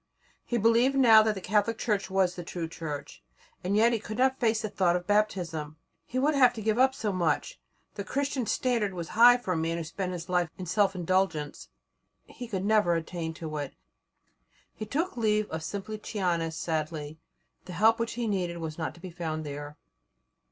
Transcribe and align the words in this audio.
He 0.43 0.57
believed 0.57 0.95
now 0.95 1.21
that 1.21 1.35
the 1.35 1.41
Catholic 1.41 1.77
Church 1.77 2.09
was 2.09 2.33
the 2.33 2.43
true 2.43 2.67
Church, 2.67 3.23
and 3.63 3.75
yet 3.75 3.93
he 3.93 3.99
could 3.99 4.17
not 4.17 4.39
face 4.39 4.63
the 4.63 4.69
thought 4.71 4.95
of 4.95 5.05
Baptism. 5.05 5.77
He 6.07 6.17
would 6.17 6.33
have 6.33 6.53
to 6.53 6.61
give 6.63 6.79
up 6.79 6.95
so 6.95 7.11
much. 7.11 7.61
The 7.93 8.03
Christian 8.03 8.47
standard 8.47 8.95
was 8.95 9.09
high 9.09 9.37
for 9.37 9.51
a 9.53 9.55
man 9.55 9.73
who 9.73 9.77
had 9.77 9.85
spent 9.85 10.11
his 10.13 10.27
life 10.27 10.49
in 10.57 10.65
self 10.65 10.95
indulgence. 10.95 11.69
He 12.25 12.47
could 12.47 12.65
never 12.65 12.95
attain 12.95 13.35
to 13.35 13.57
it. 13.57 13.75
He 14.73 14.87
took 14.87 15.17
leave 15.17 15.47
of 15.51 15.61
Simplicianus 15.61 16.57
sadly; 16.57 17.19
the 17.65 17.73
help 17.73 17.99
which 17.99 18.13
he 18.13 18.25
needed 18.25 18.57
was 18.57 18.79
not 18.79 18.95
to 18.95 19.01
be 19.01 19.11
found 19.11 19.43
there. 19.45 19.77